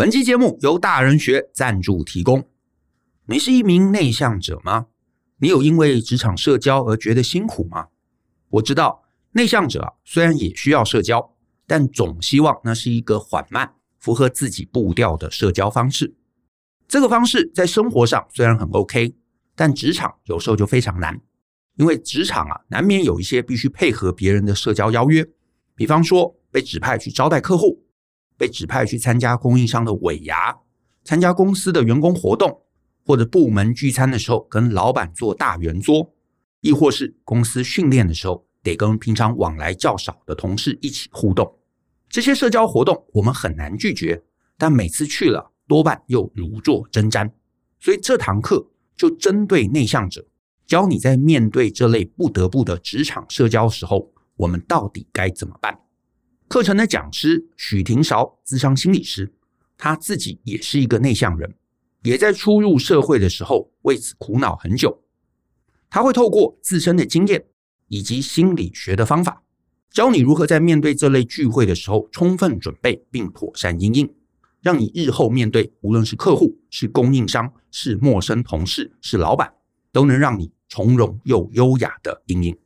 [0.00, 2.48] 本期节目由大人学赞助提供。
[3.26, 4.86] 你是一名内向者吗？
[5.40, 7.88] 你有因为职场社交而觉得辛苦吗？
[8.48, 11.36] 我知道内向者啊，虽然也需要社交，
[11.66, 16.14] 但总希望那是一个缓慢、符合自己步调的社交方式。
[16.88, 19.14] 这个方式在生活上虽然很 OK，
[19.54, 21.20] 但职场有时候就非常难，
[21.76, 25.28] 因为职场啊，难免有一些必须配合别人的社交邀约，
[25.74, 27.84] 比方说被指派去招待客户。
[28.40, 30.56] 被指派去参加供应商的尾牙，
[31.04, 32.62] 参加公司的员工活动，
[33.04, 36.14] 或者部门聚餐的时候跟老板坐大圆桌，
[36.62, 41.58] 亦或是公司训练的时候得跟平常往来较少的同事一起互动。
[42.08, 44.22] 这些社交活动我们很难拒绝，
[44.56, 47.30] 但每次去了多半又如坐针毡。
[47.78, 50.26] 所以这堂课就针对内向者，
[50.66, 55.78] 教你在面对这类不得不的职场社交时候，我们到底该怎么办。
[56.50, 59.32] 课程的讲师许廷韶，咨商心理师，
[59.78, 61.54] 他自己也是一个内向人，
[62.02, 65.00] 也在初入社会的时候为此苦恼很久。
[65.88, 67.46] 他会透过自身的经验
[67.86, 69.44] 以及心理学的方法，
[69.92, 74.12] 教你如何在面对这类聚会的时候充分准备并妥善应应，
[74.60, 79.54] 让你日后面对无论是客户、是供应商、是陌生同事、是老板，
[79.92, 82.58] 都能让你从容又优雅的应应。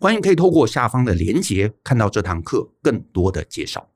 [0.00, 3.88] 欢迎可以透过下方的连结看到这堂课更多的介绍。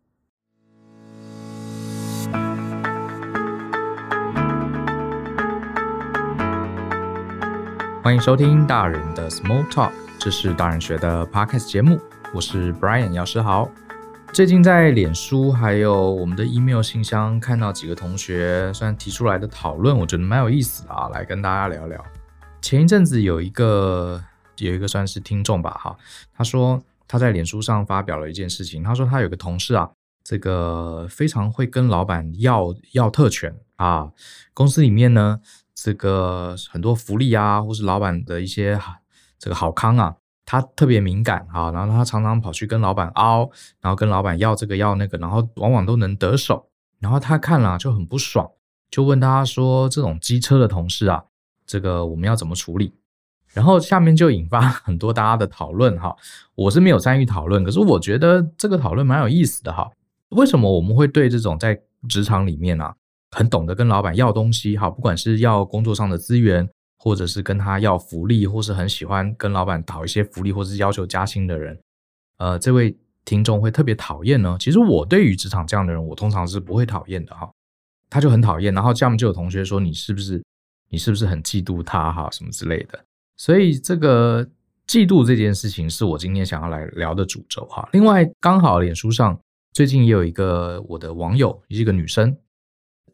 [8.03, 12.01] 欢迎收听大人的 Small Talk，这是大人学的 Podcast 节目，
[12.33, 13.69] 我是 Brian 姚诗豪。
[14.33, 22.03] 最近在脸书还有我们的 email 信箱看到几个同学虽然提出来的讨论，我觉得蛮有意思的啊，来跟大家聊聊。
[22.63, 24.23] 前一阵子有一个。
[24.67, 25.97] 有一个算是听众吧，哈，
[26.33, 29.91] 他说他在脸书上发表了一件事情，他说他有个同事啊，
[30.25, 34.11] 这个非常会跟老板要要特权啊，
[34.53, 35.41] 公司里面呢，
[35.75, 38.79] 这个很多福利啊，或是老板的一些
[39.39, 43.51] 这个好康啊，他特别敏感啊，然后他常常跑去跟老板凹，
[43.81, 46.69] 然后跟老板要这个要那个，然后往往都能得手，
[46.99, 48.51] 然后他看了就很不爽，
[48.91, 51.25] 就问他说，这种机车的同事啊，
[51.67, 52.95] 这个我们要怎么处理？
[53.53, 56.15] 然后下面就引发很多大家的讨论哈，
[56.55, 59.91] 我是没有参与讨论，可是我觉得这个讨论蛮有意思的哈。
[60.31, 62.95] 为什么我们会对这种在职场里面啊，
[63.31, 71.79] 很懂得跟老板要东西哈，不管是要工作上的资源，或者是跟他要福利，或是很喜欢跟老板讨一些福利，或是要求加薪的人，
[72.37, 74.57] 呃，这位听众会特别讨厌呢？
[74.61, 77.51] 其实我对于职场这样的人，我通常是不会讨厌的哈。
[78.11, 80.43] 他就很讨厌，然后下面就有同学说，你是不是
[80.89, 82.99] 你是不是很嫉妒他哈，什么之类的。
[83.39, 84.45] 所以这个
[84.87, 87.89] 嫉妒这件事情是我今天想要来聊的主轴哈。
[87.93, 89.39] 另外，刚好脸书上
[89.73, 92.37] 最近也有一个我的网友，一个女生，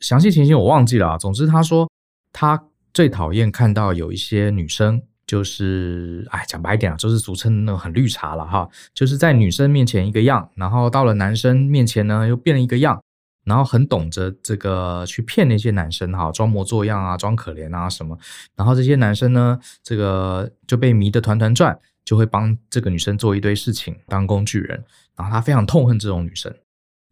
[0.01, 1.19] 详细情形我忘记了啊。
[1.19, 1.89] 总之，她说
[2.33, 2.65] 她
[2.95, 12.99] 最讨厌看到有一些女生，就是哎，讲白一点啊，就是俗称那种很绿茶了哈，就是在女生面前一个样，然后到了男生面前呢又变了一个样。
[13.45, 18.19] 然后很懂得这个去骗那些男生哈，装模作样啊，装可怜啊什么。
[18.57, 24.83] 然后这些男生呢，这个就被迷得团团转，就会帮这个女生做一堆事情，当工具人。
[25.17, 26.53] 然后他非常痛恨这种女生。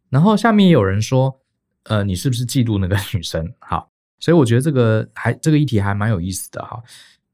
[0.09, 1.39] 然后下面也有人说，
[1.83, 3.53] 呃，你是不是嫉妒那个女生？
[3.59, 3.89] 好，
[4.19, 6.81] 所以我觉得这个还这个议题还蛮有意思的哈。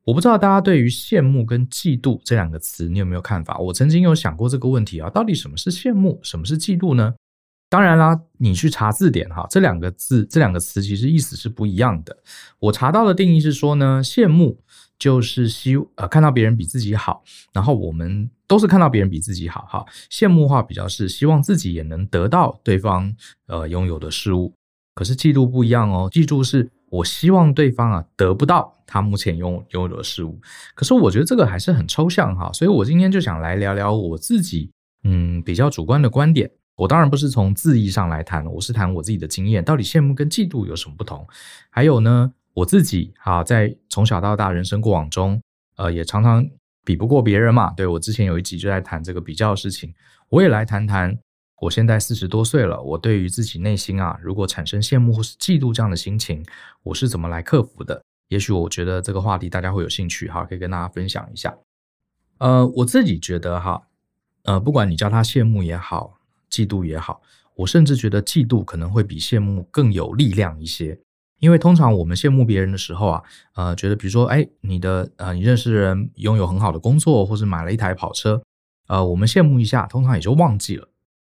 [0.06, 3.58] 我不知道大家对于羡慕跟嫉妒这两个词，你有没有看法？
[3.58, 7.14] 我曾经有想过这个问题啊，到底什么是羡慕，什么是嫉妒呢？
[7.69, 12.18] 当然啦，你去查字典哈，这两个字，这两个词其实意思是不一样的。
[12.57, 14.59] 我查到的定义是说呢，羡慕
[14.97, 19.85] 就是希呃看到别人比自己好，然后我们都是看到别人比自己好哈。
[20.09, 23.16] 羡慕话比较是希望自己也能得到对方
[23.46, 24.51] 呃拥有的事物。
[24.96, 30.41] 可是嫉妒不一样哦，嫉妒是我希望对方啊得不到他目前拥拥有的事物。
[30.74, 34.72] 可是我觉得这个还是很抽象哈，所以我今天就想来聊聊我自己
[35.03, 36.50] 嗯比较主观的观点。
[36.79, 41.27] 我当然不是从字义上来谈，我是谈我自己的经验，到底羡慕跟嫉妒有什么不同？
[41.69, 45.42] 还有呢，我自己哈，在从小到大人生过往中，
[45.75, 46.50] 呃，也常常
[46.86, 47.71] 比不过别人嘛。
[47.71, 49.94] 对，我之前有一集就在谈这个比较的事情，
[50.30, 51.19] 我也来谈谈。
[51.59, 56.42] 我现在四十多岁了，我对于自己内心啊，如果产生羡慕或是嫉妒这样的心情，
[56.83, 58.01] 我是怎么来克服的？
[58.30, 61.54] 也许我觉得这个话题大家会有兴趣哈，可以跟大家分享一下。
[62.38, 63.81] 呃，我自己觉得哈，
[64.44, 66.19] 呃，不管你叫他羡慕也好。
[66.50, 67.22] 嫉妒也好，
[67.56, 71.00] 我甚至觉得嫉妒可能会比羡慕更有力量一些，
[71.40, 73.24] 因为通常我们羡慕别人的时候啊，
[73.56, 78.42] 呃，觉得比如说，哎，你的呃，你认识的人拥有很好的工作，或是买了一台跑车，
[78.88, 80.88] 呃，我们羡慕一下，通常也就忘记了。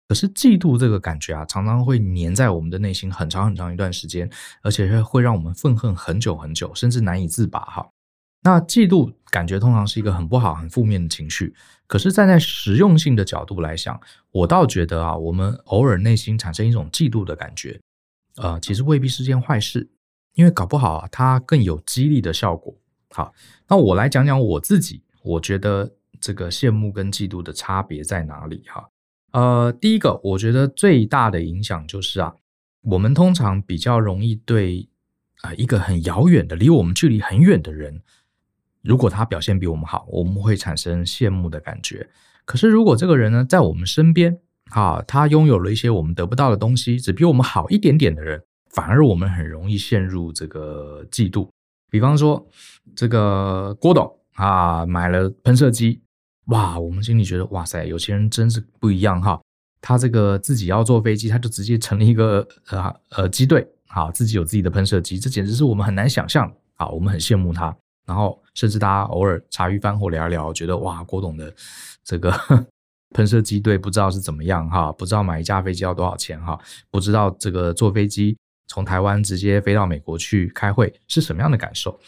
[0.08, 4.28] 可是嫉妒这个感觉啊，常常会黏在我们的内心很长很长一段时间，
[4.62, 7.88] 而且会让我们愤恨很久很久，甚至难以自拔哈。
[8.42, 11.54] 那嫉妒感觉通常是一个很不好、很负面的情绪。
[11.86, 14.00] 可是站在实用性的角度来想，
[14.30, 17.78] 我倒觉得啊，我们偶尔内心产生一种嫉妒的感觉，
[18.36, 19.88] 呃，其实未必是件坏事，
[20.34, 22.74] 因为搞不好啊，它更有激励的效果。
[23.10, 23.34] 好，
[23.68, 28.88] 那我来讲讲我自己，我觉得这个羡慕跟嫉妒的差别在哪里哈？
[29.32, 32.34] 呃，第一个，我觉得最大的影响就是啊，
[32.82, 34.88] 我们通常比较容易对
[35.42, 38.00] 啊、一个很遥远的、离我们距离很远的人，
[38.82, 42.08] 如果他表现比我们好，我们会产生羡慕的感觉。
[42.44, 44.36] 可是如果这个人呢，在我们身边，
[44.70, 51.48] 啊，他拥有了一些我们得不到的东西，只比我们好一点点的人，反而我们很容易陷入这个嫉妒。
[51.90, 52.44] 比方说，
[52.96, 56.02] 这个郭董啊，买了喷射机，
[56.46, 59.40] 哇，我们心里觉得，哇塞，有钱人真是不一样哈。
[59.80, 66.56] 他这个自己要坐飞机，他就直接成立一个呃呃机队，好，自己有自己的喷射机，这简直是我们很难想象的。
[66.74, 67.76] 好，我们很羡慕他。
[68.06, 71.54] 然后，甚至大家偶尔茶余饭后聊一聊，觉得哇，郭董的
[72.04, 72.32] 这个
[73.14, 76.58] 喷射机队不知道是怎么样哈，不知道买一架飞机要多少钱哈，
[76.90, 78.36] 不知道这个坐飞机。
[78.68, 82.00] 从台湾直接飞到美国去开会是什么样的感受？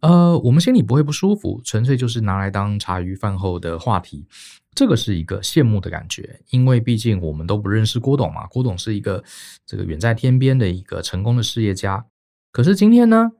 [0.00, 4.26] 呃，我们心里不会不舒服，纯粹就是拿来当茶余饭后的话题。
[4.74, 8.46] 这个是一个羡慕的感觉，因为毕竟我们都不认识郭董嘛。
[8.46, 9.22] 郭董是一个
[9.66, 12.06] 这个远在天边的一个成功的事业家。
[12.52, 13.32] 可是今天呢，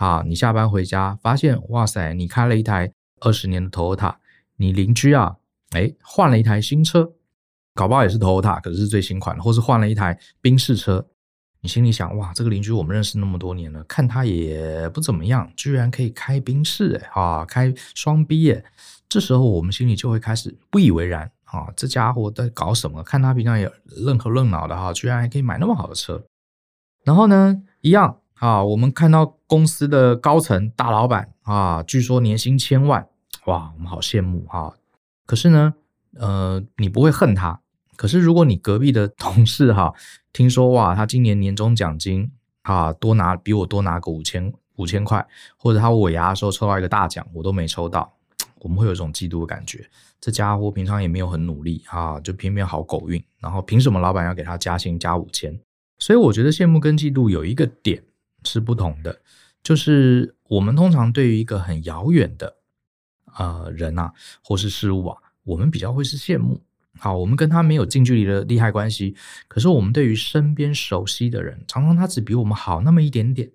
[0.00, 4.14] 啊，你下班回家发现，哇塞，你开了一台二十年的 Toyota，
[4.56, 5.36] 你邻居啊，
[5.72, 7.12] 哎，换了一台新车，
[7.74, 11.06] 搞不好也是 Toyota，可是最新款的，或是换了一台宾士车。
[11.60, 18.64] 你心里想，哇，这个邻居我们认识那么多年了，看他也不怎么样，居然可以开宾士，哎，啊，开双 B，哎，
[19.06, 23.02] 这时候我们心里就会开始不以为然，啊，这家伙在搞什么？
[23.02, 26.24] 看他平常也愣头愣脑的，哈，居然还可以买那么好的车。
[27.04, 33.06] 然后呢，一样，啊，我们看到公司的高层大老板，啊，据说年薪千万，
[33.44, 34.74] 哇，我们好羡慕，哈。
[35.26, 35.74] 可是呢，
[36.16, 37.60] 呃，你不会恨他。
[37.96, 39.92] 可是，如果你隔壁的同事哈，
[40.32, 42.32] 听说哇，他今年年终奖金
[42.62, 45.26] 啊多拿比我多拿个五千五千块，
[45.58, 48.10] 或者他尾牙的时候抽到一个大奖，我都没抽到，
[48.60, 49.86] 我们会有一种嫉妒的感觉。
[50.18, 55.60] 这家伙平常也没有很努力啊，就偏偏好狗运，然后凭什么老板要给他加薪加五千？
[55.98, 58.02] 所以我觉得羡慕跟嫉妒有一个点
[58.44, 59.20] 是不同的，
[59.62, 62.56] 就是我们通常对于一个很遥远的
[63.36, 66.62] 呃人啊，或是事物啊，我们比较会是羡慕。
[66.98, 69.14] 好，我们跟他没有近距离的利害关系，
[69.48, 73.50] 可是我们对于身边熟悉的人，常常他只比我们好那么一点点，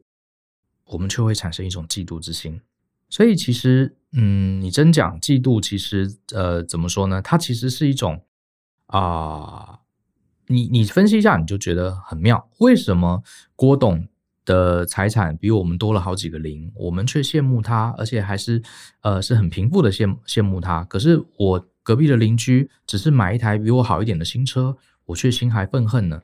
[0.86, 2.62] 我们却会产生一种嫉妒之心。
[3.10, 7.22] 所以其实，嗯，你真讲嫉妒，其实呃，怎么说呢？
[7.22, 8.26] 它其实是一种
[8.88, 9.80] 啊、
[10.48, 12.50] 你你分析一下，你就觉得很妙。
[12.60, 13.22] 为什么
[13.56, 14.08] 郭董
[14.46, 18.62] 的财产比我们多了好几个零，我们却羡慕他，而且还是
[19.02, 20.84] 呃是很贫富的羡羡慕他？
[20.86, 21.68] 可是我。
[21.86, 24.76] 隔壁的邻居只是买一台比我好一点的新车，
[25.06, 26.24] 我却心怀愤恨呢。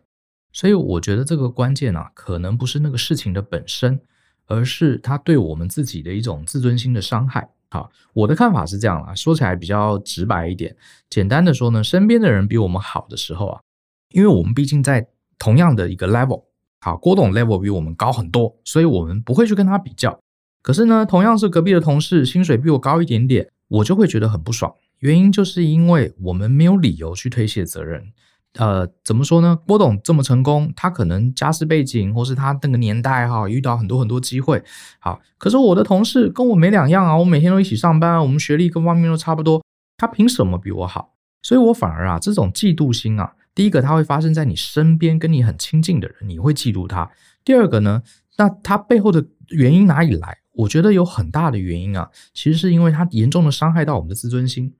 [0.51, 3.99] 所以我觉得这个关键啊，可能不是那个事情的本身，
[4.47, 7.47] 而是他对我们自己的一种自尊心的伤害。
[7.69, 10.75] 好，我的看法是这样啦，说起来比较直白一点。
[11.11, 13.61] 简单的说呢，身边的人比我们好的时候啊，
[14.09, 15.07] 因为我们毕竟在
[15.37, 16.45] 同样的一个 level，
[16.83, 20.19] 好，郭董 level 比我们高很多，所以我们不会去跟他比较。
[20.63, 24.73] 可是呢，同样是隔壁的同事，薪水比我高一点点，我就会觉得很不爽。
[24.99, 28.11] 原因就是因为我们没有理由去推卸责任，
[28.55, 29.57] 呃，怎么说呢？
[29.67, 34.63] 郭董这么成功，他可能家世背景，或是他那个年代哈，遇到很多很多机会，
[34.99, 35.19] 好。
[35.37, 39.63] 可是我的同事跟我没两样啊，我每天都一起上班，我们学历各方面都差不多，
[39.97, 41.13] 他凭什么比我好？
[41.43, 47.09] 所以我反而啊，这种嫉妒心啊，第一个它会发生在你身边跟你很亲近的人，你会嫉妒他。
[47.43, 48.01] 第二个呢，
[48.37, 50.37] 那他背后的原因哪里来？
[50.53, 54.73] 我觉得有很大的原因啊，其实是因为他严重的伤害到我们的自尊心。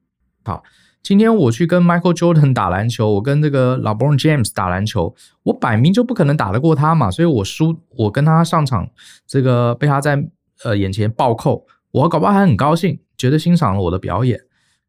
[0.44, 0.62] 好，
[1.02, 8.90] 今天我去跟 Michael Jordan 打篮球，我跟这个 LeBron James 打篮球，我摆明就不可能打得过他嘛，所以我输，我跟他上场，
[9.26, 10.22] 这个被他在
[10.64, 14.40] 呃眼前暴扣，我搞不好还很高兴，觉得欣赏了我的表演。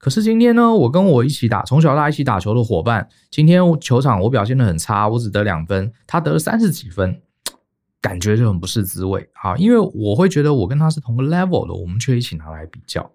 [0.02, 7.22] 可是今天呢，我跟我一起打，从小到大一起打球的伙伴，今天球场我表现得很差，我只得两分，他得了三十几分，
[8.02, 9.30] 感觉就很不是滋味。
[9.34, 13.08] 啊，因为我会觉得我跟他是同个 level 的，我们却一起拿来比较。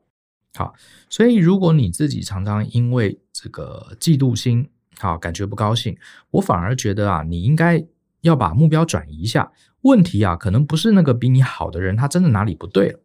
[0.56, 0.74] 好，
[1.10, 5.98] 所以如果你自己常常因为这个嫉妒心，好，感觉不高兴，
[6.32, 7.86] 我反而觉得啊，你应该
[8.22, 9.51] 要把目标转移一下。
[9.82, 13.00] 问题啊，可能不是那个比你好的人，他真的哪里不对了，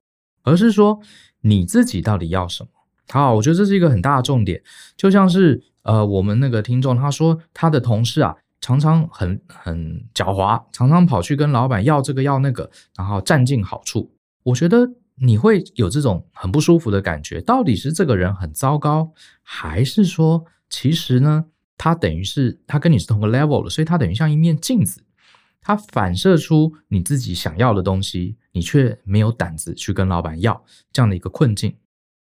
[0.45, 1.01] 而是说
[1.41, 2.71] 你自己到底要什么。
[3.21, 4.63] 好，我觉得这是一个很大的重点。
[4.97, 14.11] 就像是呃，我们那个听众他说他的同事啊，常常很很狡猾，常常跑去跟老板要这个要那个，然后占尽好处。
[14.45, 21.45] 我觉得你会有这种很不舒服的感觉，到底是这个人很糟糕，还是说其实呢，
[21.77, 25.05] 他等于是他跟你是同个 level 的，所以他等于像一面镜子，
[25.61, 31.77] 他反射出你自己想要的东西，你却没有胆子去跟老板要这样的一个困境。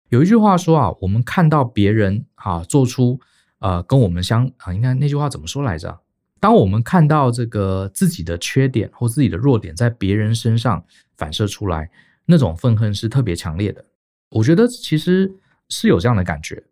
[0.09, 3.19] 有一句话说啊，我们看到别人啊做出
[3.59, 5.99] 呃跟我们相啊，应该那句话怎么说来着？
[6.39, 10.83] 当我们看到这个自己的缺点或自己的弱点在别人身上
[11.17, 11.89] 反射出来，
[12.25, 13.83] 那种愤恨是特别强烈的。
[14.29, 15.33] 我觉得其实
[15.69, 16.63] 是有这样的感觉，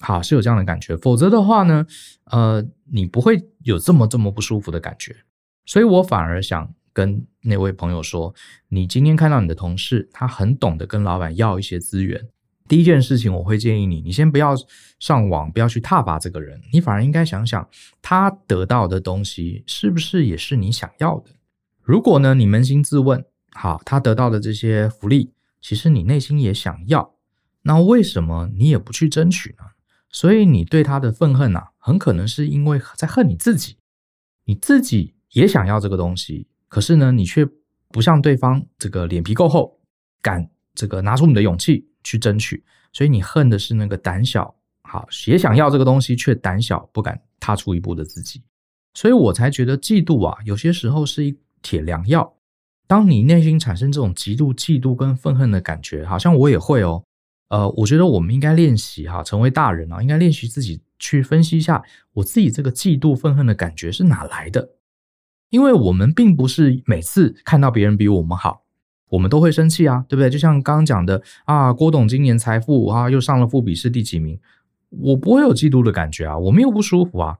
[0.00, 0.96] 好，是有这样的感觉。
[0.96, 1.86] 否则的话呢，
[2.24, 5.14] 呃，你不会有这么这么不舒服的感觉。
[5.66, 8.34] 所以我反而想跟那位朋友说，
[8.68, 12.28] 你今天看到你的同事，他很懂得跟老板要一些资源。
[12.68, 14.54] 第一件事情，我会建议你，你先不要
[14.98, 17.68] 上网，不要去挞伐这个人，你反而应该想想，
[18.02, 21.30] 他得到的东西是不是也是你想要的？
[21.82, 25.32] 如果呢，你扪心自问，好，他得到的这些福利，
[25.62, 27.14] 其实你内心也想要，
[27.62, 29.64] 那为什么你也不去争取呢？
[30.10, 33.76] 所以你对他的愤恨啊，很可能是因为在恨你自己，
[34.44, 37.46] 你自己也想要这个东西，可是呢，你却
[37.90, 39.80] 不像对方这个脸皮够厚，
[40.20, 41.84] 敢这个拿出你的勇气。
[42.04, 48.42] 去争取，所以你恨的是那个胆小，好，也想要这个东西却胆小不敢踏出一步的自己，
[48.94, 52.34] 所以我才觉得嫉妒啊，有些时候是一铁良药。
[52.86, 57.04] 当你内心产生这种极度嫉妒跟愤恨的感觉，好像我也会哦，
[57.48, 64.76] 呃，我觉得我们应该练习哈，成为大人啊，应该练习自己去分析一下，我自己这个嫉妒愤恨的感觉是哪来的，
[65.50, 68.64] 因为我们并不是每次看到别人比我们好。
[69.08, 70.28] 我们都会生气啊，对不对？
[70.30, 74.38] 就像刚刚讲的啊，郭董今年财富啊又上了富比是第几名，
[74.90, 77.36] 我不会有嫉妒的感觉啊，我没有不舒服啊，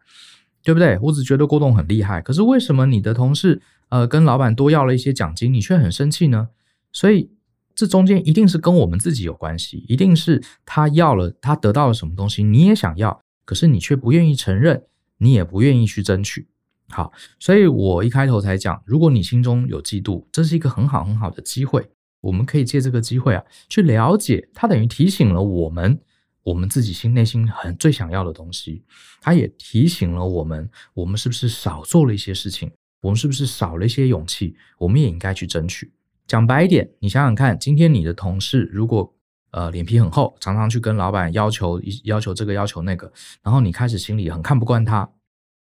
[0.62, 0.98] 对不对？
[1.02, 2.20] 我只觉得郭董很厉害。
[2.22, 6.48] 可是为什么你的同事呃跟老板多要了一些奖金，你却很生气呢？
[6.92, 7.30] 所以
[7.74, 14.82] 这中间一定是跟我们自己有关系，一定是他要了，他得到了什么东西，你也想要，可是你却不愿意承认，
[15.18, 16.48] 你也不愿意去争取。
[16.90, 21.86] 好，所以我一开头才讲，如果你心中有嫉妒，这是一个很好很好的机会，
[22.20, 26.00] 我们可以借这个机会啊，去了解，它等于提醒了我们，
[26.42, 28.82] 我们自己心内心很最想要的东西，
[29.20, 32.70] 它也提醒了我们，我们是不是少做了一些事情，
[33.02, 35.92] 我们是不是少了一些勇气，我们也应该去争取。
[36.26, 39.14] 讲白一点，你想想看，今天你的同事如果
[39.50, 45.10] 呃脸皮很厚，常常去跟老板要求要求这个要求那个，然后你开始心里很看不惯他。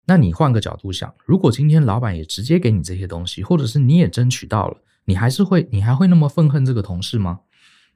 [0.07, 7.41] 那你换个角度想，如果今天老板也直接给你这些东西，或者是你也争取到了，你还是会，你还会那么愤恨这个同事吗？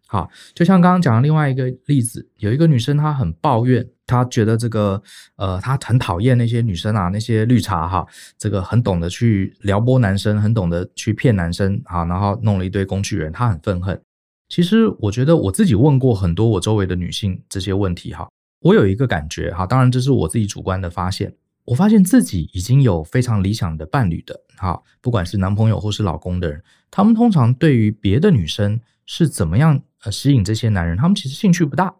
[0.06, 5.02] 好，就像刚刚讲的另外一个例子，有一个女生她很抱怨，她觉得这个
[5.36, 8.06] 呃，她很讨厌那些女生啊，那些绿茶哈，
[8.38, 14.00] 这个很懂得去撩拨男生，很懂得去骗男生啊，然后弄了一堆工具人，她很愤恨。
[14.48, 18.26] 其实我觉得我自己问过很多我周围的女性这些问题哈，
[18.60, 21.30] 我有一个感觉哈，当然这是我自己主观的发现。
[21.68, 31.94] 我发现自己已经有非常理想的伴侣的，哈，不管是男朋友或是老公的人，他们通常对于别的女生是怎么样呃吸引这些男人，他们其实兴趣不大，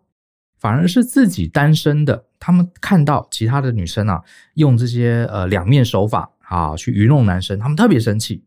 [0.59, 4.23] 反而是自己单身的，他们看到其他的女生啊
[4.55, 8.43] 用这些呃两面手法啊去愚弄男生，他们特别生气。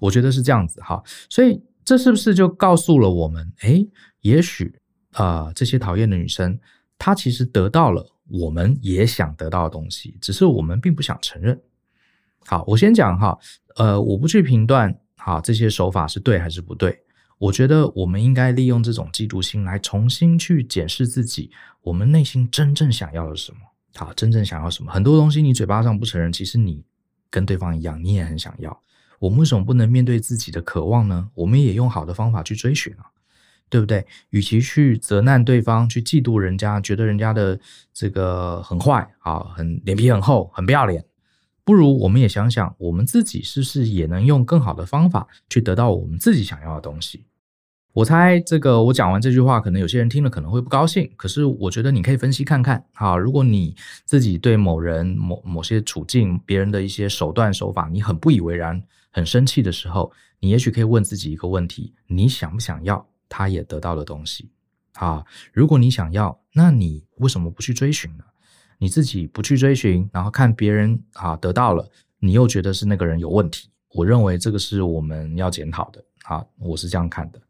[0.00, 3.88] 我觉得是这样子哈，所以这是不是就告诉了我们，诶，
[4.20, 4.74] 也许
[5.12, 6.60] 啊、这些讨厌的女生，
[6.98, 8.06] 她其实得到了。
[8.28, 11.60] 我们也想得到的东西，只是我们并不想承认。
[12.46, 13.38] 好，我先讲哈，
[13.76, 16.98] 呃，我不去评断哈这些手法是对还是不对。
[17.38, 21.50] 我觉得我们应该利用这种嫉妒心来重新去检视自己，
[21.82, 23.58] 我们内心真正想要的什么？
[23.94, 24.92] 好，真正想要什么？
[24.92, 26.84] 很多东西你嘴巴上不承认，其实你
[27.30, 28.82] 跟对方一样，你也很想要。
[29.18, 31.30] 我们为什么不能面对自己的渴望呢？
[31.34, 33.06] 我们也用好的方法去追寻啊。
[33.68, 34.06] 对不对？
[34.30, 37.58] 与其去责难对方，去嫉妒人家，觉得人家的
[37.92, 41.04] 这个很坏啊，很脸皮很厚，很不要脸，
[41.64, 47.24] 不如我们也想想，我们自己是不是也能用更好的方法去得到我们自己想要的东西？
[47.94, 63.04] 我猜这个我讲完这句话，可能有些人听了可能会不高兴，可是我觉得你可以分析看看啊，如果你自己对某人、某某些处境、别人的一些手段手法，你很不以为然，很生气的时候，你也许可以问自己一个问题：你想不想要？
[63.28, 64.50] 他也得到了东西，
[64.94, 68.24] 啊，如果你想要，那你为什么不去追寻呢？
[68.78, 71.88] 你自己不去追寻，然后看别人啊得到了，
[72.20, 73.68] 你又觉得是那个人有问题。
[73.92, 77.40] 我认为这个是我们要检讨的，啊，我是这样看的。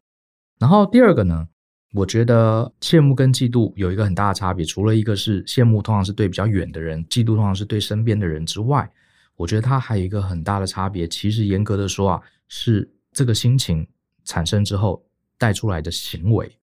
[0.57, 1.47] 然后第二个呢，
[1.93, 8.89] 我觉得羡慕跟嫉妒有一个很大的差别，除了一个是羡慕通常是对比较远的人，嫉妒通常是对身边的人之外，
[9.35, 11.07] 我觉得它还有一个很大的差别。
[11.07, 13.87] 其实严格的说啊，是这个心情
[14.23, 15.03] 产生之后
[15.39, 16.59] 带出来的行为，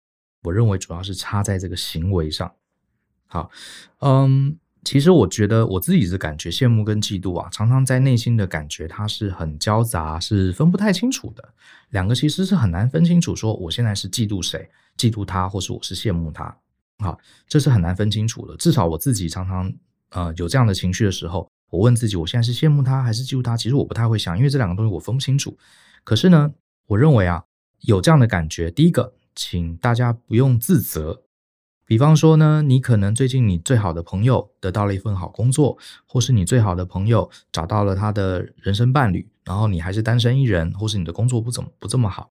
[0.41, 2.51] 我认为主要是差在这个行为上。
[3.27, 3.51] 好，
[3.99, 4.57] 嗯。
[4.83, 11.53] 其实我觉得我自己的感觉，羡慕跟嫉妒啊，常常在内心的感觉，它是很交杂，是分不太清楚的。
[11.89, 16.57] 两个其实是很难分清楚，说我现在是嫉妒谁，嫉妒他，或是我是羡慕他，
[16.97, 17.15] 好，
[17.47, 18.57] 这是很难分清楚的。
[18.57, 19.71] 至少我自己常常
[20.09, 23.55] 呃有这样的情绪的时候，我问自己，我现在是羡慕他还是嫉妒他？
[23.55, 25.55] 其实我不太会想，因为这两个东西我分不清楚。
[26.03, 26.51] 可是呢，
[26.87, 27.43] 我认为啊，
[27.81, 31.23] 有这样的感觉，第一个，请大家不用自责。
[31.85, 42.31] 比方说呢，你可能最近你最好的朋友得到了一份好工作，或是你最好的朋友找到了他的人生伴侣，然后你还是单身一人，或是你的工作不怎么不这么好，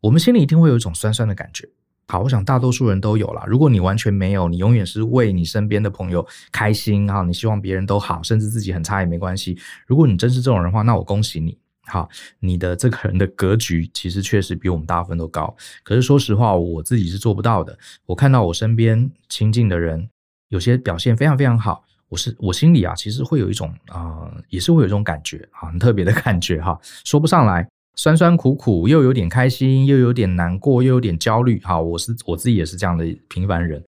[0.00, 1.68] 我们心里一定会有一种酸酸的感觉。
[2.06, 3.44] 好，我想大多数人都有啦。
[3.46, 9.58] 如果你完全没有，你永远是为你身边的朋友开心啊，你希望别人都好，甚至自己很差也没关系。
[9.86, 11.58] 如果你真是这种人的话，那我恭喜你。
[11.88, 12.08] 好，
[12.40, 15.56] 你的这个人的格局其实确实比我们大部分都高。
[15.82, 17.76] 可是说实话，我自己是做不到的。
[18.04, 20.08] 我看到我身边亲近的人
[20.48, 27.66] 有些表现非常非常好，我是我心里啊，其实会有一种啊、也是会有一种感觉啊，很特别的感觉哈，说不上来，
[27.96, 31.58] 酸酸苦苦，又有点开心，又有点难过，又有点焦虑。
[31.60, 33.82] 哈，我是我自己也是这样的平凡人。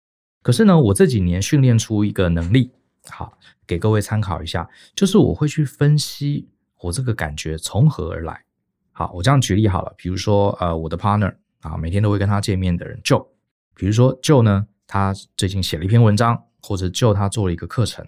[0.42, 2.70] 可是呢，我这几年训练出一个能力，
[3.08, 3.36] 好，
[3.66, 6.48] 给各位参考一下，就是我会去分析。
[6.80, 8.44] 我这个感觉从何而来？
[8.92, 9.94] 好，我这样举例好了。
[9.96, 13.26] 比如说，呃，我的 partner 啊，每天都会跟他见面的人，Joe。
[13.74, 18.04] 比如说，Joe 呢，他最近写了一篇文章，或者 Joe 他做了一个课程，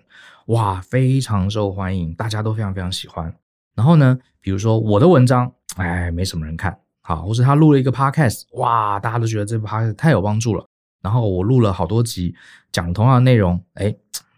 [0.46, 3.32] 哇，非常受欢迎，大家都非常非常喜欢。
[3.76, 10.66] 然后呢，比如说我的文章，哎，没什么人看，好，或是他录了一个 podcast，哇，大家都觉得这 podcast 太有帮助了。
[11.00, 12.34] 然后我录了好多集，
[12.72, 13.94] 讲同样的内容，哎，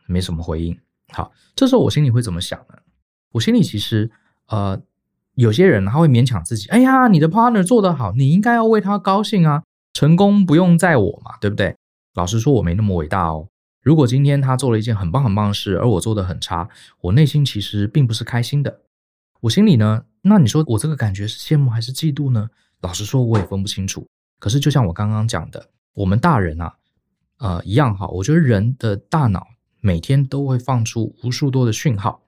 [0.07, 0.79] 没什么回应。
[1.13, 2.77] 好，这时候我心里会怎么想呢？
[3.31, 4.11] 我心里其实。
[4.53, 4.79] 呃，
[5.35, 9.63] 有些人他会勉强自己，哎呀，你的 partner 做得好，你应该要为他高兴啊，
[9.95, 11.75] 成功不用在我嘛，对不对？
[12.13, 13.49] 老实说，我没那么伟大哦。
[13.81, 16.69] 如果今天他做了一件很棒很棒的事，而我做得很差，
[17.01, 18.81] 我内心其实并不是开心的。
[19.41, 22.51] 我心里呢，那你说我这个感觉是羡慕还是嫉妒呢？
[22.83, 24.07] 老实说，我也分不清楚。
[24.39, 26.75] 可是就像我刚刚讲的，我们大人啊，
[27.39, 29.47] 呃，一样哈，我觉得人的大脑
[29.81, 32.21] 每天都会放出无数多的讯号。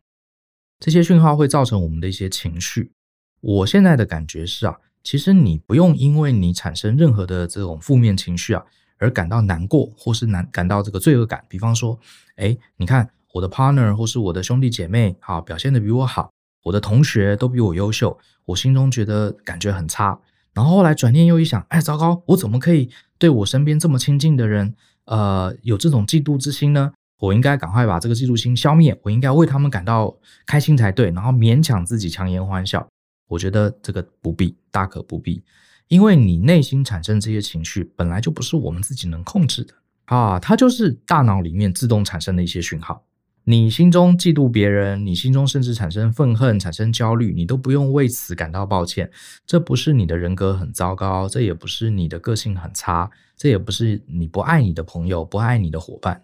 [0.85, 2.92] 这些讯号会造成我们的一些情绪。
[3.40, 8.62] 我现在的感觉是啊，其实你不用因为你产生任何的这种负面情绪啊，
[8.99, 11.42] 而感到难过，或是难感到这个罪恶感。
[11.49, 11.99] 比方说，
[12.37, 16.31] 哎，你看我的 partner 或是我的兄弟姐妹，啊，表现的比我好，
[16.64, 20.20] 我的同学都比我优秀，我心中觉得感觉很差。
[20.53, 24.75] 然后后来转念又一想，哎，糟糕，我怎么可以对我身边这么亲近的人，
[25.07, 26.92] 呃，有这种嫉妒之心呢？
[27.24, 30.14] 我应该赶快把这个嫉妒心消灭，我应该为他们感到
[30.46, 32.87] 开心才对，然后勉强自己强颜欢笑。
[33.28, 35.42] 我觉得这个不必，大可不必，
[35.88, 39.72] 因为你内心产生这些情绪本来就不是我们自己能控制的
[40.04, 43.02] 啊，它就是大脑里面自动产生的一些讯号。
[43.46, 49.10] 你心中嫉妒别人，你心中甚至产生愤恨、产生焦虑，你都不用为此感到抱歉。
[49.46, 56.22] 这不是你的人格很糟糕，这也不是你的个性很差，这也不是你不爱你的朋友、不爱你的伙伴。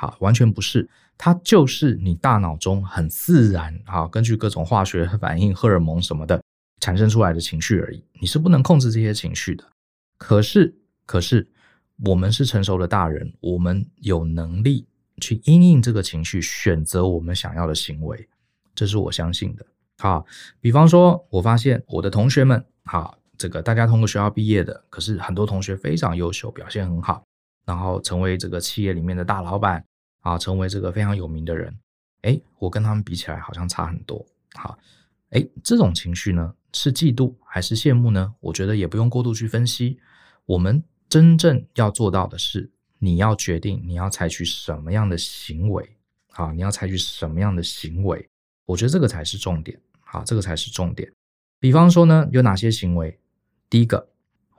[0.00, 6.42] 好，完全不是，它就是你大脑中很自然，啊，根据各种化学反应、荷尔蒙什么的
[6.80, 8.02] 产生出来的情绪而已。
[8.18, 9.62] 你是不能控制这些情绪的。
[10.16, 11.46] 可是，可是，
[12.06, 14.86] 我们是成熟的大人，我们有能力
[15.20, 18.26] 去因应这个情绪，选择我们想要的行为，
[18.74, 19.66] 这是我相信的。
[19.98, 20.24] 好，
[20.62, 27.22] 比方说，我发现我的同学们，好，这个大家同个学校毕业的，可是很多同学非常优秀，表现很好，
[27.66, 29.84] 然后成为这个企业里面的大老板。
[30.20, 31.78] 啊，成为这个非常有名的人，
[32.22, 34.24] 诶，我跟他们比起来好像差很多。
[34.54, 34.78] 好，
[35.30, 38.34] 诶，这种情绪呢，是嫉妒还是羡慕呢？
[38.40, 39.98] 我觉得也不用过度去分析。
[40.46, 45.96] 我们真正要做到的是，你要决定你要采取什么样的行为。
[46.32, 48.28] 啊，你要采取什么样的行为？
[48.66, 49.80] 我觉得这个才是重点。
[50.00, 51.10] 好，这个才是重点。
[51.58, 53.18] 比方说呢，有哪些行为？
[53.68, 54.09] 第一个。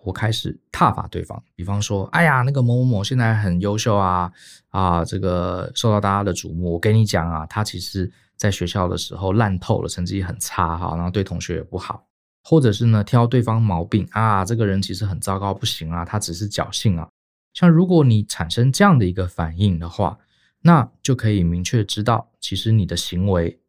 [0.04, 4.32] 我开始挞伐对方，比方说，哎呀，那个某某某现在很优秀啊，
[4.70, 6.74] 啊，这个受到大家的瞩目。
[6.74, 12.04] 我跟你讲啊，他其实在学校的时候烂透了，成绩很差哈，然后对同学也不好，
[12.44, 17.08] 或者是呢挑对方毛病啊，这个人其实很糟糕，不行啊，他只是侥幸啊。
[17.54, 20.18] 像如果你产生这样的一个反应的话，
[20.62, 23.60] 那就可以明确知道，其实你的行为，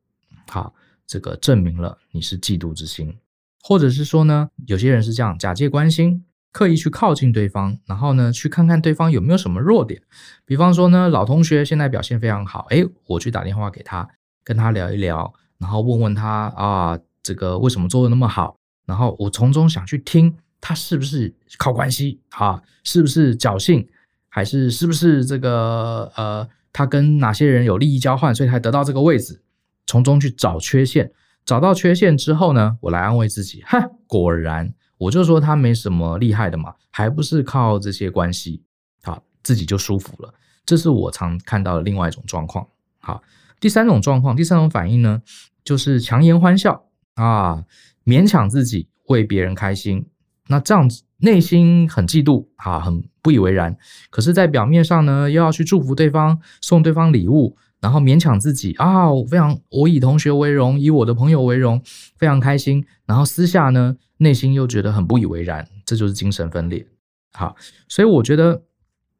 [0.48, 0.72] 好，
[1.06, 3.14] 这个证明了你是嫉妒之心。
[3.62, 10.02] 或者是说呢，有些人是这样假借关心刻意去靠近对方，然后呢，去看看对方有没有什么弱点。
[10.44, 14.08] 比方说呢，老同学现在表现非常好，诶，我去打电话给他，
[14.44, 18.56] 跟他聊一聊，然后问问他啊，这个为什么做的那么好？
[18.84, 23.88] 然后我从中想去听他是不是靠关系啊，是不是侥幸，
[24.28, 29.40] 还是是不是这个呃，他跟哪些人有利益交换，所以才得到这个位置？
[29.86, 31.12] 从中去找缺陷。
[31.44, 38.62] 找到缺陷之后呢，我来安慰自己，哈，果然，我就说他没什么厉害的嘛，还不是靠这些关系，
[39.02, 40.32] 好，自己就舒服了。
[40.64, 42.66] 这是我常看到的另外一种状况。
[43.00, 43.22] 好，
[43.58, 45.20] 第三种状况，第三种反应呢，
[45.64, 47.64] 就是强颜欢笑啊，
[48.04, 50.06] 勉强自己为别人开心，
[50.46, 53.76] 那这样子内心很嫉妒啊，很不以为然，
[54.10, 57.56] 可是，在表面上呢，又要去祝福对方，送对方礼物。
[57.82, 61.82] 然后勉强自己啊，我非常我以同学为荣，以我的朋友为荣，
[62.16, 62.86] 非常开心。
[63.04, 66.86] 然后私下呢，内心又觉得很不以为然，这就是精神分裂。
[67.32, 67.56] 好，
[67.88, 68.62] 所以我觉得，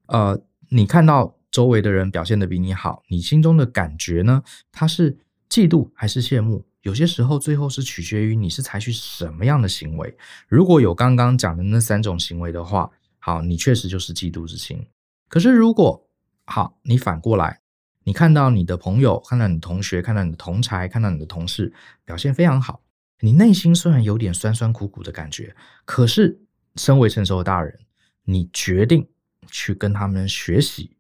[0.07, 5.19] 呃，你看到周围的人表现的比你好，你心中的感觉呢，他是
[5.51, 6.65] 嫉妒还是羡慕？
[6.83, 10.17] 有些时候最后是取决于你是采取什么样的行为。
[10.47, 14.87] 如果有刚刚讲的那三种行为的话，好，你确实就是嫉妒之心。
[15.29, 16.07] 可是如果
[16.45, 17.62] 好，你反过来。
[18.05, 21.73] 你看到你的朋友，看到你的同学，看到你的同才，看到你的同事
[22.05, 22.83] 表现非常好，
[23.21, 26.41] 你内心虽然有点酸酸苦苦的感觉，可是
[26.77, 27.79] 身为成熟的大人，
[28.25, 29.09] 你决定
[29.49, 30.97] 去跟他们学习，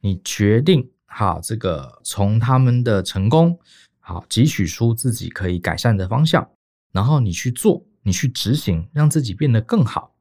[0.00, 3.58] 你决定好这个从他们的成功
[4.00, 6.50] 好汲取出自己可以改善的方向，
[6.92, 10.14] 然后你去做，你去执行，让自己变得更好。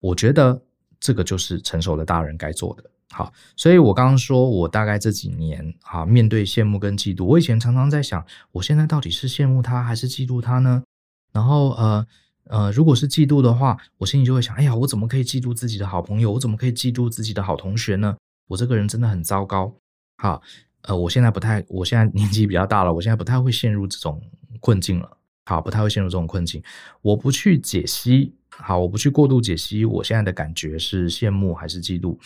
[0.00, 0.64] 我觉得
[0.98, 2.90] 这个就是成熟的大人该做的。
[3.12, 10.84] 好，所以我刚刚说，我大概这几年啊，面对羡慕跟嫉妒，我以前常常在想，我现在到底是羡慕他还是嫉妒他呢？
[11.32, 12.06] 然后呃
[12.44, 16.32] 呃，如果是嫉妒的话，我心里就会想，哎呀，我怎么可以嫉妒自己的好朋友？
[16.32, 18.16] 我怎么可以嫉妒自己的好同学呢？
[18.48, 19.74] 我这个人真的很糟糕。
[20.16, 20.40] 好，
[20.82, 24.22] 呃，我现在不太，我现在年纪比较大了，我现在不太会陷入这种
[24.60, 25.16] 困境了。
[25.50, 26.62] 好，不太会陷入这种困境。
[27.02, 32.16] 我不去解析，好，我不去过度解析我现在的感觉是羡慕还是嫉妒。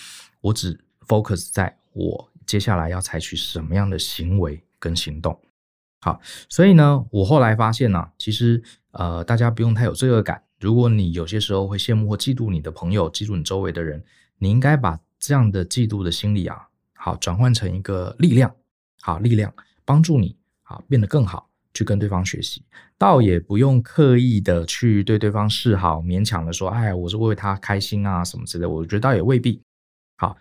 [0.42, 5.40] 我只 focus 在我接下来要采取什么样的行为跟行动。
[6.02, 10.42] 好，所以呢，我后来发现呢、其实呃，大家不用太有罪恶感。
[10.60, 14.04] 如果你有些时候会羡慕或嫉妒你的朋友，嫉妒你周围的人，
[14.36, 18.54] 你应该把这样的嫉妒的心理啊，好转换成一个力量，
[19.00, 19.50] 好力量
[19.86, 22.62] 帮助你，好变得更好，去跟对方学习。
[23.04, 28.64] 倒也不用刻意的去对对方示好，勉强的说，哎，我是为他开心啊什么之类。
[28.64, 29.60] 我觉得倒也未必。
[30.16, 30.34] 好，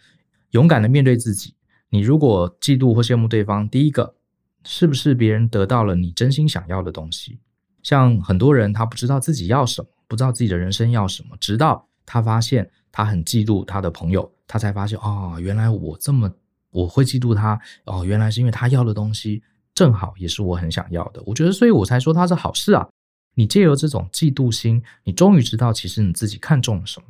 [0.52, 1.54] 勇敢的面对自己。
[1.90, 4.16] 你如果嫉妒或羡慕对方，第一个
[4.64, 7.38] 是不是别人得到了你真心想要的东西？
[7.82, 16.32] 像很多人他不知道自己要什么，不知道自己的人生要什么，直到他发现他很嫉妒他的朋友，他才发现哦，原来我这么
[16.70, 19.44] 我会嫉妒他哦，原来是因为他要的东西
[19.76, 21.22] 正好也是我很想要的。
[21.26, 22.88] 我觉得，所以我才说他是好事啊。
[23.36, 27.06] 你借由这种嫉妒心，你终于知道其实你自己看中了什么，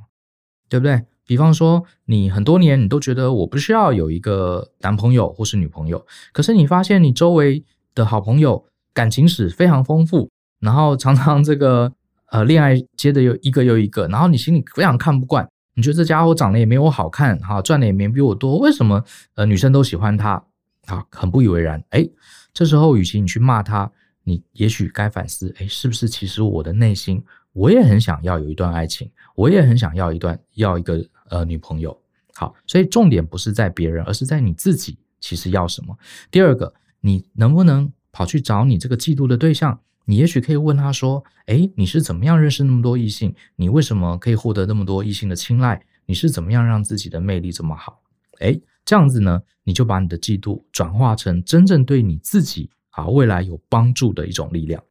[0.69, 1.03] 对不对？
[1.25, 7.63] 比方说，你很多年你都觉得我不需要有一个男朋友或是女朋友，可是你发现你周围
[7.95, 11.91] 的好朋友感情史非常丰富，然后常常这个
[12.31, 19.03] 呃恋爱接着又一个又一个，然后你心里非常看不惯，你觉得这家伙长得也没我好看，哈，赚的也没比我多，为什么
[19.35, 20.43] 呃女生都喜欢他？
[20.87, 21.81] 啊，很不以为然。
[21.91, 22.11] 诶，
[22.53, 23.91] 这时候与其你去骂他，
[24.23, 31.03] 你也许该反思，诶，是不是其实我的内心我也很想要有一段爱情，我也很想要一段要一个。
[31.29, 31.99] 呃，女朋友
[32.35, 34.99] 好，所以重点不是在别人，而是在你自己。
[35.19, 35.97] 其实要什么？
[36.29, 39.79] 第二个，你能不能跑去找你这个嫉妒的对象？
[40.05, 43.33] 你也许可以问他说：“诶，你是怎么样认识那么多异性？
[43.55, 45.83] 你为什么可以获得那么多异性的青睐？
[46.05, 48.01] 你是怎么样让自己的魅力这么好？”
[48.41, 54.83] 诶，这样子呢，你就把你的嫉妒转化成真正对你自己啊未来有帮助的一种力量。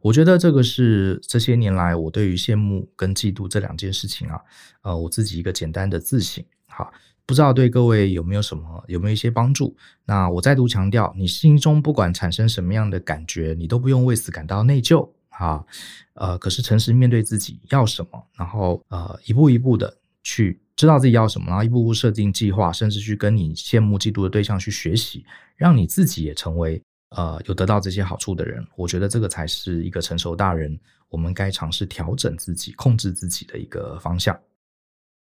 [0.00, 4.40] 我觉得这个是这些年来我对于羡慕跟嫉妒这两件事情啊，
[4.82, 6.88] 呃，我自己一个简单的自省，哈，
[7.24, 9.76] 不知道对各位有没有什么，有没有一些帮助？
[10.04, 15.66] 那我再度强调，你心中不管产生什么样的感觉，你都不用为此感到内疚，哈，
[16.14, 25.24] 呃，可是诚实面对自己要什么，然后呃，一步一步的去知道自己要什么，然后一步步设定计划，甚至去跟你羡慕嫉妒的对象去学习，
[25.56, 26.80] 让你自己也成为。
[27.10, 30.76] 呃，有得到这些好处的人，我觉得这个才是一个成熟大人，
[31.08, 34.38] 我们该尝试调整自己、控制自己的一个方向。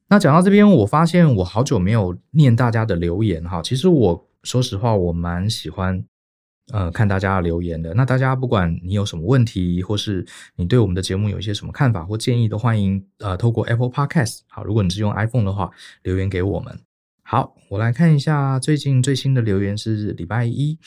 [0.08, 3.60] 那讲到这边，我发现我好久没有念大家的留言哈。
[3.60, 6.02] 其实我说实话，我蛮喜欢
[6.72, 7.92] 呃看大家留言的。
[7.94, 15.70] 那大家不管你有什么问题，或是你对我们的节目有一些什么看法或建议，都欢迎呃透过 Apple Podcast 好，如果你是用 iPhone 的话，
[16.02, 16.78] 留言给我们。
[17.22, 20.78] 好，我来看一下最近最新的留言是礼拜一，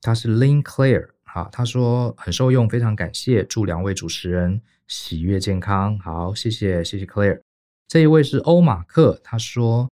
[0.00, 5.98] 他是 Lin Clare，好，他说很受用，非常感谢，祝两位主持人喜悦健康。
[5.98, 7.40] 好，谢谢谢谢 Clare。
[7.88, 9.88] 这一位是欧马克，他说。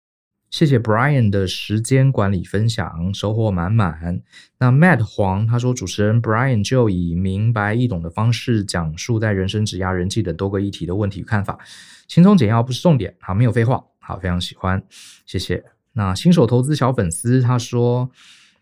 [0.55, 4.23] 谢谢 Brian 的时间管理分享，收获满满。
[4.57, 11.59] 那 Matt 黄他说，主持人 Brian 就以明白易懂的方式讲述在人生、职涯、人际等多个议题的问题与看法，
[12.07, 13.17] 轻松简要，不是重点。
[13.19, 13.83] 好，没有废话。
[13.99, 14.81] 好，非常喜欢，
[15.27, 15.65] 谢谢。
[15.95, 18.09] 那新手投资小粉丝他说，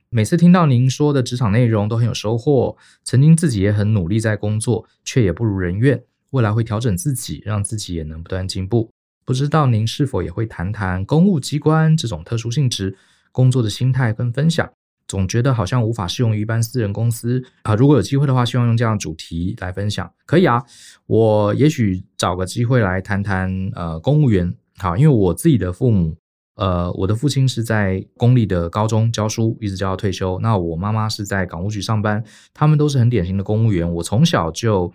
[0.08, 2.74] 每次听到您说的职场内容都很有收获，
[3.04, 8.90] 曾经自己也很努力在工作，却也不如人愿，未来会调整自己，让自己也能不断进步。
[9.24, 12.96] 不知道您是否也会谈谈公务机关这种特殊性质
[13.30, 14.68] 工作的心态跟分享？
[15.08, 17.74] 总觉得好像无法适用于一般私人公司啊。
[17.74, 20.62] 如果有机会的话，希望用这样的主题来分享，可以啊。
[21.06, 24.54] 我也许找个机会来谈谈呃公务员。
[24.78, 26.16] 好，因为我自己的父母，
[26.54, 30.38] 呃，我的父亲是在公立的高中教书，一直教到退休。
[30.40, 33.88] 那我妈妈是在港务局上班，他们都是很典型的公务员。
[33.94, 34.92] 我从小就。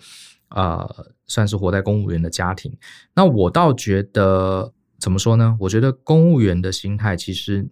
[0.50, 2.76] 呃，算是活在公务员的家庭。
[3.14, 5.58] 那我倒觉得，怎么说呢？
[5.60, 7.68] 我觉得公务员的心态，其实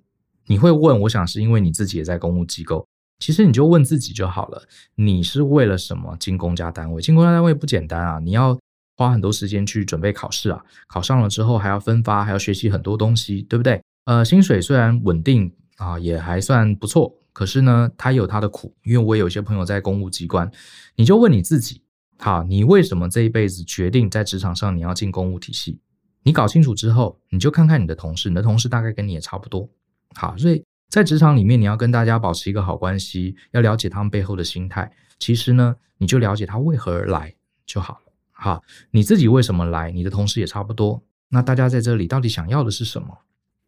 [0.48, 2.86] 你会问，我想是因为你自己也在公务机构。
[3.18, 4.62] 其实你就问自己就好了，
[4.96, 7.02] 你是为了什么进公家单位？
[7.02, 8.60] 进公家单位不简单啊，你要
[8.98, 13.82] 花很多时间去准备考试啊，考上了之后还要分发，还要学习很多东西，对不对？
[14.04, 18.76] 呃，薪水虽然稳定啊，也还算不错，可是呢，他有他的苦。
[18.84, 20.52] 因为我有些朋友在公务机关，
[20.98, 21.82] 你就问你自己。
[22.18, 25.80] 好，你为什么这一辈子决定在职场上你要进公务体系？
[26.24, 29.70] 你搞清楚之后，你就看看你的同事，你的同事大概跟你也差不多。
[30.16, 34.92] 好，所以在职场里面，你要跟大家保持一个好关系，要了解他们背后的心态。
[35.20, 38.14] 其实呢，你就了解他为何而来就好了。
[38.32, 39.92] 好，你自己为什么来？
[39.92, 41.04] 你的同事也差不多。
[41.30, 43.20] 那大家在这里到底想要的是什么？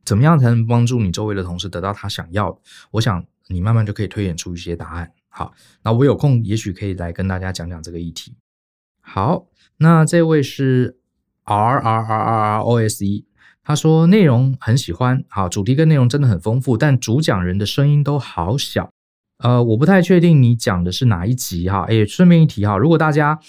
[0.03, 2.59] 怎么样才能帮助你周围的同事得到他想要的？
[2.91, 5.11] 我想你慢慢就可以推演出一些答案。
[5.37, 8.33] 好，那我有空也许可以来跟大家讲讲这个议题。
[8.99, 9.45] 好，
[9.77, 10.97] 那这位是
[11.43, 13.27] R R R R O S E，
[13.63, 18.89] 他说内容很喜欢，好，主题跟内容真的很丰富，但主讲人的声音都好小，
[19.37, 21.83] 呃，我不太确定你讲的是哪一集哈。
[21.83, 23.39] 诶，顺便一提哈，如果大家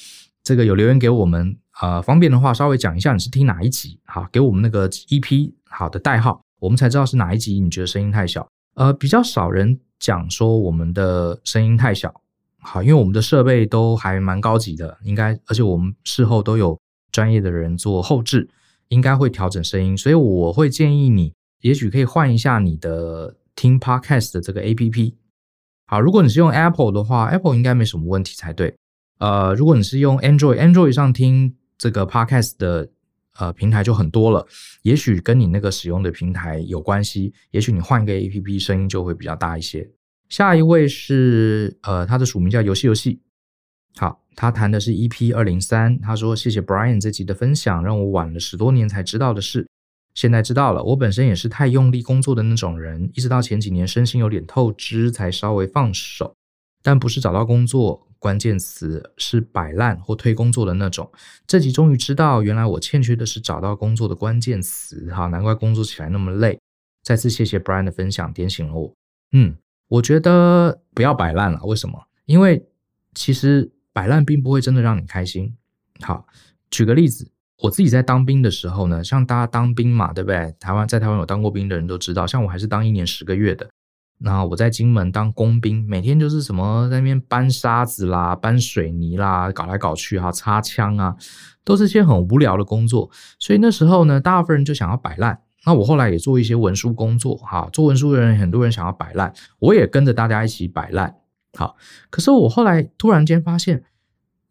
[0.43, 9.81] 这个有留言给我们，呃，方便的话稍微讲一下你是听哪一集，好，给我们那个 EP 好的代号，我们才知道是哪一集你觉得声音太小，呃，比较少人。
[9.99, 12.23] 讲说我们的声音太小，
[12.61, 16.79] 好，因为我们的设备都还蛮高级的，应该，而且我们事后都有
[17.11, 18.49] 专业的人做后置，
[18.89, 21.33] 应该会调整声音，所以我会建议你，
[21.63, 25.15] 也许可以换一下你的听 Podcast 的这个 APP。
[25.87, 28.75] 好，如果你是用 Apple 的话，Apple 应该没什么问题才对。
[29.19, 32.91] 呃，如果你是用 Android，Android 上听这个 Podcast 的。
[33.39, 34.47] 呃，平台就很多了，
[34.83, 39.89] 也许跟你那个使用的平台有关系，也许你换一个 APP，声音就会比较大一些。
[40.29, 43.21] 下一位是呃，他的署名叫游戏游戏，
[43.97, 49.67] 好，他谈的是 EP 二零三，他说谢谢 Brian 这集的分享，让我晚了十多年才知道的事，
[50.15, 50.83] 现在知道了。
[50.83, 56.35] 我本身也是太用力工作的那种人，一直到前几年身心有点透支，才稍微放手，
[56.83, 58.05] 但不是找到工作。
[58.21, 61.09] 关键词是摆烂或推工作的那种。
[61.47, 65.09] 这集终于知道，原来我欠缺的是找到工作的关键词。
[65.15, 66.59] 哈，难怪工作起来那么累。
[67.05, 68.93] 再次谢谢 Brian 的分享，点醒了我。
[69.31, 69.55] 嗯，
[69.87, 71.63] 我觉得不要摆烂了。
[71.63, 72.09] 为什么？
[72.25, 72.67] 因为
[73.15, 75.55] 其实摆烂并不会真的让你开心。
[76.01, 76.27] 好，
[76.73, 77.31] 举个例子，
[77.63, 80.53] 我自己在当兵的时候呢，像大家当兵嘛，对不对？
[80.59, 83.71] 台湾在台湾有当过兵的人都知道，像我还是当一年十个月的。
[84.21, 91.17] 那我在金门当工兵，每天就是什么在那边搬沙子啦、搬水泥啦，搞来搞去哈，擦枪啊，
[91.63, 93.09] 都是些很无聊的工作。
[93.39, 95.41] 所以那时候呢，大部分人就想要摆烂。
[95.65, 101.15] 那我后来也做一些文书工作哈，做文书的人很多人想要摆烂，我也跟着大家一起摆烂。
[101.57, 101.77] 好，
[102.11, 103.85] 可是我后来突然间发现，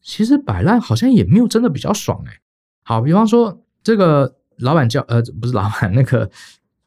[0.02, 2.40] 其实摆烂好像也没有真的比较爽哎。
[2.84, 6.30] 好，比方说这个老板叫呃不是老板，那个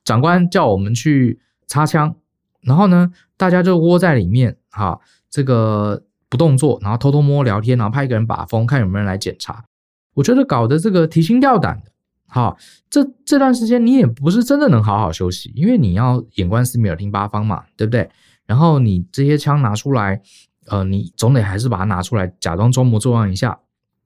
[0.03, 2.16] 长官叫我们去擦枪。
[2.62, 9.64] 然后呢，大家就窝在里面，哈，这个不动作，然后偷偷摸摸聊天，然后派一个人把风，看有没有人来检查。
[10.14, 11.90] 我觉得搞得这个提心吊胆的，
[12.27, 12.57] 哈，
[12.90, 18.11] 这这段时间你也不是真的能好好休息，因为你要眼观四面，耳听八方嘛，对不对？
[18.46, 20.20] 然后你这些枪拿出来，
[20.66, 23.59] 呃，你总得还是把它拿出来，假装装模作样一下。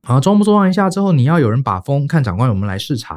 [0.07, 3.15] 然后装模作样一下之后，你要有人把风，看长官有没有来视察。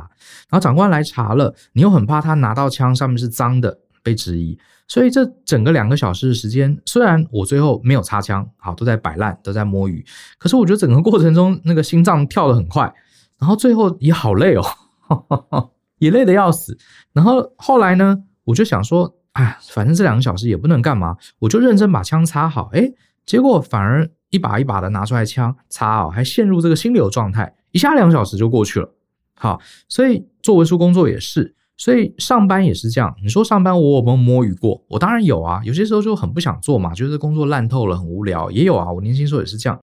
[0.49, 3.79] 然后长官来查了，你又很怕他拿到枪上面是脏的。
[4.07, 4.57] 被质疑。
[4.87, 10.05] 所以这整个两个小时的时间，虽然我最后没有擦枪，好，都在摆烂，都在摸鱼，
[10.37, 12.93] 可是我觉得整个过程中那个心脏跳得很快，
[13.37, 16.77] 然后最后也好累哦， 也累得要死。
[17.11, 22.69] 然后后来呢，我就想说，哎，反正这两个小时也不能干嘛，我就认真把枪擦好。
[22.71, 22.93] 诶，
[23.25, 28.89] 结果反而一把一把的拿出来枪擦哦，还陷入这个心流状态，一下两小时就过去了。
[29.35, 31.56] 好，所以做文书工作也是。
[31.77, 34.83] 所以上班也是这样，你说上班我有没有摸鱼过？
[34.89, 38.91] 我当然有啊，有些时候就很不想做嘛，觉得工作烂透了，很无聊，也有啊。
[38.91, 39.79] 我年轻时候也是这样，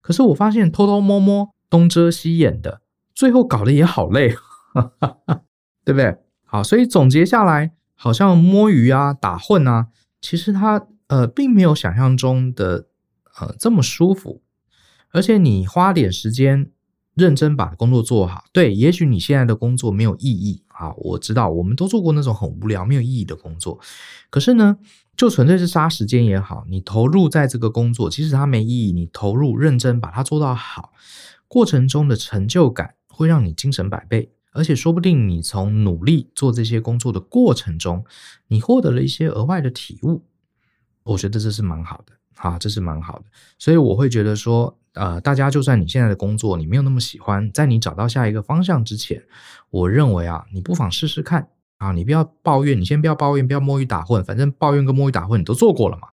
[0.00, 2.80] 可是我发现偷偷摸摸、东遮西掩的，
[3.12, 4.28] 最后搞得也好累，
[5.84, 6.16] 对不对？
[6.46, 9.88] 好，所以总结下来，好像摸鱼啊、打混啊，
[10.20, 12.86] 其实它呃并没有想象中的
[13.40, 14.42] 呃这么舒服，
[15.10, 16.70] 而且你花点时间。
[17.14, 23.78] 认真把工作做好，对，也许你现在的工作没有意义啊，我知道，我们都做过那种很无聊、没有意义的工作。
[24.30, 24.78] 可是呢，
[25.16, 30.92] 就纯粹是杀时间也好，你投入在这个工作，即使它没意义，你投入认真把它做到好，
[31.46, 38.04] 过程中的成就感会让你精神百倍，而且说不定你从努力做这些工作的过程中，
[38.48, 40.24] 你获得了一些额外的体悟，
[41.04, 43.24] 我觉得这是蛮好的，啊，这是蛮好的，
[43.58, 44.76] 所以我会觉得说。
[44.94, 49.24] 呃，大家就算你现在的工作你没有那么喜欢，在你找到下一个方向之前，
[49.70, 56.08] 我认为啊，你不妨试试看啊，你不要抱怨，你先不要抱怨，不要摸鱼打混，反正抱怨跟摸鱼打混你都做过了嘛，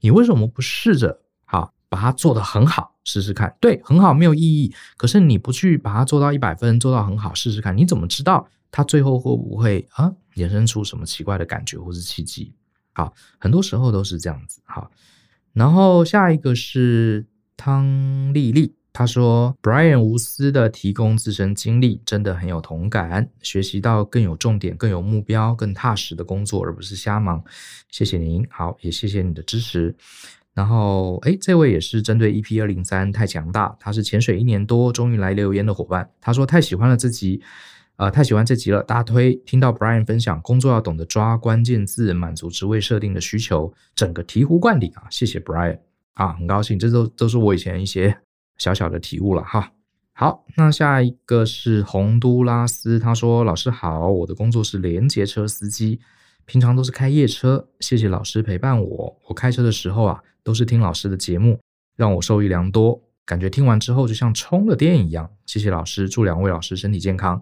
[0.00, 3.54] 你为什么不试着好把它做得很好试试看？
[3.60, 12.54] 对，很好没有意义，可是你不去把它做到一百分，做到很好试试看，你怎么知道它最后会不会啊衍生出什么奇怪的感觉或是契机？
[12.94, 14.62] 好，很多时候都是这样子。
[14.64, 14.90] 好，
[15.52, 17.26] 然后下一个是。
[17.54, 27.44] 汤丽丽她说：“Bryan 无私的提供自身经历，真的很有同感，学习到更有重点、更有目标、更踏实的工作，而不是瞎忙。
[27.88, 29.94] 谢谢您，好，也谢谢你的支持。
[30.54, 36.10] 然后，诶，这位也是针对 EP 二零三太强大，他是潜水一年多，终于来留言的伙伴。
[36.20, 37.40] 他说太喜欢了这集，
[37.96, 39.34] 呃，太喜欢这集了，大推。
[39.46, 45.04] 听到 Brian 分享工作要懂得抓关键字，满足职位设定的需求，整个醍醐灌顶啊！
[45.10, 45.78] 谢谢 Brian。”
[46.14, 48.18] 啊，很高兴，这都都是我以前一些
[48.58, 49.72] 小小的体悟了哈。
[50.12, 56.00] 好，那下一个是洪都拉斯，他说：“老师好，我的工作是联结车司机，
[56.44, 59.18] 平常都是开夜车，谢谢老师陪伴我。
[59.28, 61.58] 我开车的时候啊，都是听老师的节目，
[61.96, 63.00] 让我受益良多，
[63.32, 65.30] 感觉听完之后就像充了电一样。
[65.46, 67.40] 谢谢老师，祝两位老师身体健康。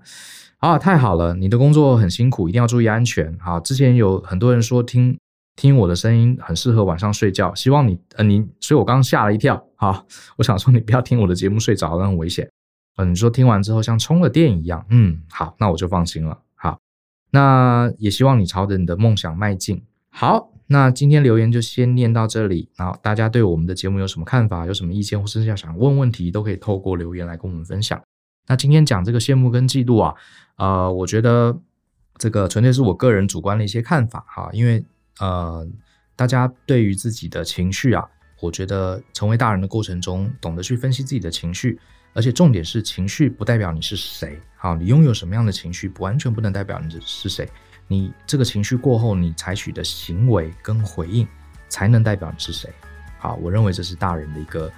[0.59, 3.37] 啊，太好了，你的工作很辛苦，一定要注意安全。
[3.41, 5.19] 好，之前有很多人说听。”
[5.57, 10.07] 听我的声音很适合晚上睡觉，希望你呃你，所以我刚刚吓了一跳，好，
[10.39, 12.49] 我想说你不要听我的节目睡着了，很危险。
[12.97, 16.39] 嗯，你说听完之后像充了电一样，嗯，好，那我就放心了。
[16.55, 16.79] 好，
[17.33, 19.83] 那也希望你朝着你的梦想迈进。
[20.09, 22.69] 好，那今天留言就先念到这里。
[22.77, 28.01] 然后大家对我们的节目有什么看法，有什么意见，或是要想问问题，都可以透过留言来跟我们分享。
[28.47, 30.15] 那今天讲这个羡慕跟嫉妒啊，
[30.57, 31.61] 呃，我觉得
[32.17, 34.85] 这个纯粹是我个人主观的一些看法哈，因为。
[35.19, 35.69] 呃，
[36.17, 38.03] 大家对于自己的情绪啊，
[38.41, 41.79] 我觉得成为大人的过程中，懂得去分析自己的情绪，
[42.15, 47.47] 而且重点是情绪不代表你是谁，好，你拥有什么样的情绪，不完全不能代表你是谁，
[47.91, 51.27] 你这个情绪过后，你采取的行为跟回应，
[51.69, 52.71] 才能代表你是谁。
[53.19, 54.71] 好，我认为这是大人的一个，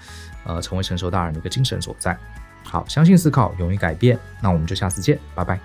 [0.44, 2.18] 呃，成为成熟大人的一个精神所在。
[2.64, 5.60] 好，相信思考，勇于改变，那我们就下次见，拜拜。